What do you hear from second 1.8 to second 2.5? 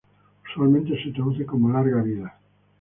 Vida!